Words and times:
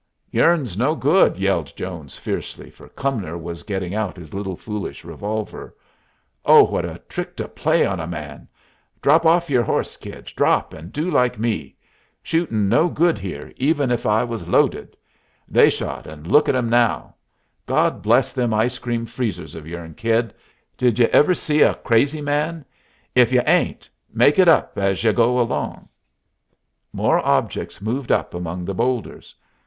"Yourn's 0.31 0.75
no 0.75 0.95
good!" 0.95 1.37
yelled 1.37 1.71
Jones, 1.75 2.17
fiercely, 2.17 2.71
for 2.71 2.89
Cumnor 2.89 3.37
was 3.37 3.61
getting 3.61 3.93
out 3.93 4.17
his 4.17 4.33
little, 4.33 4.55
foolish 4.55 5.05
revolver. 5.05 5.75
"Oh, 6.43 6.63
what 6.63 6.85
a 6.85 6.99
trick 7.07 7.35
to 7.37 7.47
play 7.47 7.85
on 7.85 7.99
a 7.99 8.07
man! 8.07 8.47
Drop 8.99 9.27
off 9.27 9.47
yer 9.47 9.61
horse, 9.61 9.97
kid; 9.97 10.25
drop, 10.35 10.73
and 10.73 10.91
do 10.91 11.11
like 11.11 11.37
me. 11.37 11.75
Shootin's 12.23 12.67
no 12.67 12.89
good 12.89 13.19
here, 13.19 13.53
even 13.57 13.91
if 13.91 14.07
I 14.07 14.23
was 14.23 14.47
loaded. 14.47 14.97
They 15.47 15.69
shot, 15.69 16.07
and 16.07 16.25
look 16.25 16.49
at 16.49 16.55
them 16.55 16.67
now. 16.67 17.13
God 17.67 18.01
bless 18.01 18.33
them 18.33 18.55
ice 18.55 18.79
cream 18.79 19.05
freezers 19.05 19.53
of 19.53 19.67
yourn, 19.67 19.93
kid! 19.93 20.33
Did 20.79 20.97
y'u 20.97 21.05
ever 21.09 21.35
see 21.35 21.61
a 21.61 21.75
crazy 21.75 22.21
man? 22.23 22.65
If 23.13 23.31
you 23.31 23.41
'ain't, 23.41 23.87
make 24.11 24.39
it 24.39 24.47
up 24.47 24.79
as 24.79 25.03
y'u 25.03 25.13
go 25.13 25.39
along!" 25.39 25.89
More 26.91 27.19
objects 27.19 27.83
moved 27.83 28.11
up 28.11 28.33
among 28.33 28.65
the 28.65 28.73
bowlders. 28.73 29.35